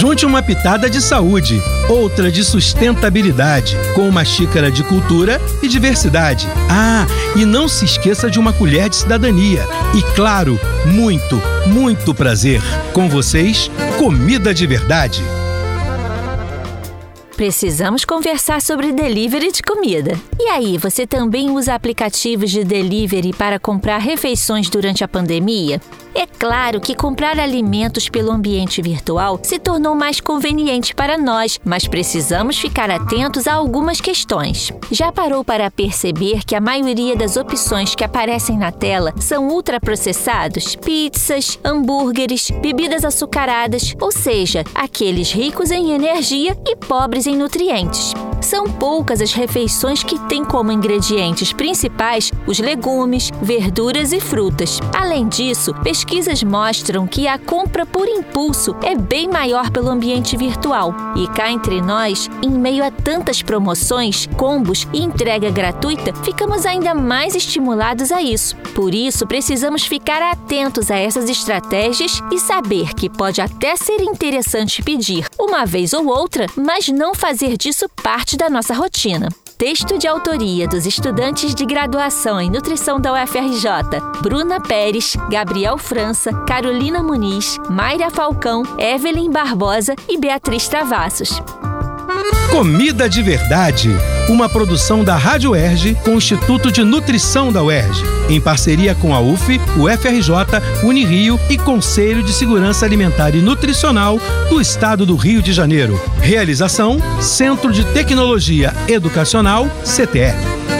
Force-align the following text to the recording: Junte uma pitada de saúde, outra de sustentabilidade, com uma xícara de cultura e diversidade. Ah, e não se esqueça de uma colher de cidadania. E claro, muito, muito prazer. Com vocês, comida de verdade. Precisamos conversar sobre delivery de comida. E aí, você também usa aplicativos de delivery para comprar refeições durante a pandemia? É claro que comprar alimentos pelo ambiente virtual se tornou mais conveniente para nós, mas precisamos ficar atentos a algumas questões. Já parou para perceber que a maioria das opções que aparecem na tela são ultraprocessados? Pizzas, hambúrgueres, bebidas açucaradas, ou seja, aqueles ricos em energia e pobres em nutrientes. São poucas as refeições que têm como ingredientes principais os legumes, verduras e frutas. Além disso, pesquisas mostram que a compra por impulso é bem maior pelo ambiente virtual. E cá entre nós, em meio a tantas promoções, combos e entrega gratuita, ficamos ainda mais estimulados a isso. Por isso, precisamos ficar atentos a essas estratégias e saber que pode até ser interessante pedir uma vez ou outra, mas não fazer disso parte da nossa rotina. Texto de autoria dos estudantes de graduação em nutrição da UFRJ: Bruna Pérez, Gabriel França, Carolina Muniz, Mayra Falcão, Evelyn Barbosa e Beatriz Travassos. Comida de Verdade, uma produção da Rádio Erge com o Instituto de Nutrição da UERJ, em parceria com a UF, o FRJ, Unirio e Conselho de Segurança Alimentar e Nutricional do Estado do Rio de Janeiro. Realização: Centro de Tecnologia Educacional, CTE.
Junte 0.00 0.24
uma 0.24 0.42
pitada 0.42 0.88
de 0.88 0.98
saúde, 0.98 1.62
outra 1.86 2.32
de 2.32 2.42
sustentabilidade, 2.42 3.76
com 3.94 4.08
uma 4.08 4.24
xícara 4.24 4.70
de 4.70 4.82
cultura 4.82 5.38
e 5.62 5.68
diversidade. 5.68 6.48
Ah, 6.70 7.06
e 7.36 7.44
não 7.44 7.68
se 7.68 7.84
esqueça 7.84 8.30
de 8.30 8.38
uma 8.38 8.50
colher 8.50 8.88
de 8.88 8.96
cidadania. 8.96 9.62
E 9.94 10.00
claro, 10.14 10.58
muito, 10.86 11.38
muito 11.66 12.14
prazer. 12.14 12.62
Com 12.94 13.10
vocês, 13.10 13.70
comida 13.98 14.54
de 14.54 14.66
verdade. 14.66 15.22
Precisamos 17.40 18.04
conversar 18.04 18.60
sobre 18.60 18.92
delivery 18.92 19.50
de 19.50 19.62
comida. 19.62 20.12
E 20.38 20.42
aí, 20.48 20.76
você 20.76 21.06
também 21.06 21.50
usa 21.50 21.74
aplicativos 21.74 22.50
de 22.50 22.62
delivery 22.62 23.32
para 23.32 23.58
comprar 23.58 23.96
refeições 23.96 24.68
durante 24.68 25.02
a 25.02 25.08
pandemia? 25.08 25.80
É 26.14 26.26
claro 26.26 26.80
que 26.80 26.94
comprar 26.94 27.38
alimentos 27.38 28.08
pelo 28.08 28.32
ambiente 28.32 28.82
virtual 28.82 29.38
se 29.42 29.58
tornou 29.58 29.94
mais 29.94 30.20
conveniente 30.20 30.94
para 30.94 31.16
nós, 31.16 31.58
mas 31.64 31.86
precisamos 31.86 32.58
ficar 32.58 32.90
atentos 32.90 33.46
a 33.46 33.54
algumas 33.54 34.00
questões. 34.00 34.72
Já 34.90 35.12
parou 35.12 35.44
para 35.44 35.70
perceber 35.70 36.44
que 36.44 36.56
a 36.56 36.60
maioria 36.60 37.14
das 37.14 37.36
opções 37.36 37.94
que 37.94 38.02
aparecem 38.02 38.58
na 38.58 38.72
tela 38.72 39.14
são 39.18 39.48
ultraprocessados? 39.48 40.74
Pizzas, 40.74 41.58
hambúrgueres, 41.64 42.50
bebidas 42.60 43.04
açucaradas, 43.04 43.94
ou 44.00 44.10
seja, 44.10 44.64
aqueles 44.74 45.30
ricos 45.32 45.70
em 45.70 45.92
energia 45.92 46.58
e 46.66 46.74
pobres 46.74 47.26
em 47.26 47.29
nutrientes. 47.36 48.14
São 48.40 48.64
poucas 48.64 49.20
as 49.20 49.32
refeições 49.32 50.02
que 50.02 50.18
têm 50.20 50.44
como 50.44 50.72
ingredientes 50.72 51.52
principais 51.52 52.32
os 52.46 52.58
legumes, 52.58 53.30
verduras 53.42 54.12
e 54.12 54.20
frutas. 54.20 54.80
Além 54.94 55.28
disso, 55.28 55.74
pesquisas 55.82 56.42
mostram 56.42 57.06
que 57.06 57.28
a 57.28 57.38
compra 57.38 57.84
por 57.84 58.08
impulso 58.08 58.74
é 58.82 58.94
bem 58.94 59.28
maior 59.28 59.70
pelo 59.70 59.90
ambiente 59.90 60.36
virtual. 60.36 60.94
E 61.16 61.26
cá 61.28 61.50
entre 61.50 61.80
nós, 61.80 62.28
em 62.42 62.50
meio 62.50 62.84
a 62.84 62.90
tantas 62.90 63.42
promoções, 63.42 64.26
combos 64.36 64.86
e 64.92 65.02
entrega 65.02 65.50
gratuita, 65.50 66.14
ficamos 66.24 66.64
ainda 66.64 66.94
mais 66.94 67.34
estimulados 67.34 68.10
a 68.10 68.22
isso. 68.22 68.56
Por 68.74 68.94
isso, 68.94 69.26
precisamos 69.26 69.84
ficar 69.84 70.22
atentos 70.22 70.90
a 70.90 70.96
essas 70.96 71.28
estratégias 71.28 72.22
e 72.32 72.38
saber 72.38 72.94
que 72.94 73.08
pode 73.10 73.40
até 73.40 73.76
ser 73.76 74.00
interessante 74.00 74.82
pedir 74.82 75.26
uma 75.38 75.66
vez 75.66 75.92
ou 75.92 76.06
outra, 76.06 76.46
mas 76.56 76.88
não 76.88 77.14
fazer 77.14 77.56
disso 77.56 77.88
parte 78.02 78.29
da 78.36 78.50
nossa 78.50 78.74
rotina. 78.74 79.28
Texto 79.56 79.98
de 79.98 80.06
autoria 80.06 80.66
dos 80.66 80.86
estudantes 80.86 81.54
de 81.54 81.66
graduação 81.66 82.40
em 82.40 82.50
nutrição 82.50 82.98
da 82.98 83.12
UFRJ: 83.12 84.00
Bruna 84.22 84.60
Pérez, 84.60 85.16
Gabriel 85.30 85.76
França, 85.76 86.32
Carolina 86.46 87.02
Muniz, 87.02 87.58
Mayra 87.68 88.10
Falcão, 88.10 88.62
Evelyn 88.78 89.30
Barbosa 89.30 89.94
e 90.08 90.18
Beatriz 90.18 90.66
Travassos. 90.68 91.42
Comida 92.50 93.08
de 93.08 93.22
Verdade, 93.22 93.90
uma 94.30 94.48
produção 94.48 95.02
da 95.02 95.16
Rádio 95.16 95.56
Erge 95.56 95.96
com 96.04 96.12
o 96.12 96.18
Instituto 96.18 96.70
de 96.70 96.84
Nutrição 96.84 97.52
da 97.52 97.62
UERJ, 97.62 98.04
em 98.28 98.40
parceria 98.40 98.94
com 98.94 99.12
a 99.12 99.20
UF, 99.20 99.60
o 99.76 99.88
FRJ, 99.88 100.84
Unirio 100.84 101.38
e 101.50 101.58
Conselho 101.58 102.22
de 102.22 102.32
Segurança 102.32 102.86
Alimentar 102.86 103.34
e 103.34 103.42
Nutricional 103.42 104.20
do 104.48 104.60
Estado 104.60 105.04
do 105.04 105.16
Rio 105.16 105.42
de 105.42 105.52
Janeiro. 105.52 106.00
Realização: 106.20 106.98
Centro 107.20 107.72
de 107.72 107.84
Tecnologia 107.86 108.72
Educacional, 108.86 109.68
CTE. 109.84 110.79